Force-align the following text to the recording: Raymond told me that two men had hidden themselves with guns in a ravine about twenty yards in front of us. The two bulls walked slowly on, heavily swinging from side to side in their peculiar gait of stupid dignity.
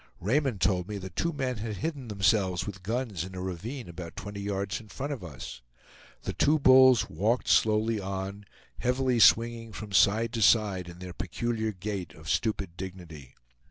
Raymond 0.19 0.61
told 0.61 0.87
me 0.87 0.97
that 0.97 1.15
two 1.15 1.31
men 1.31 1.57
had 1.57 1.77
hidden 1.77 2.07
themselves 2.07 2.65
with 2.65 2.81
guns 2.81 3.23
in 3.23 3.35
a 3.35 3.39
ravine 3.39 3.87
about 3.87 4.15
twenty 4.15 4.41
yards 4.41 4.79
in 4.79 4.87
front 4.87 5.13
of 5.13 5.23
us. 5.23 5.61
The 6.23 6.33
two 6.33 6.57
bulls 6.57 7.07
walked 7.07 7.47
slowly 7.47 7.99
on, 7.99 8.45
heavily 8.79 9.19
swinging 9.19 9.71
from 9.73 9.91
side 9.91 10.33
to 10.33 10.41
side 10.41 10.89
in 10.89 10.97
their 10.97 11.13
peculiar 11.13 11.71
gait 11.71 12.15
of 12.15 12.31
stupid 12.31 12.75
dignity. 12.77 13.35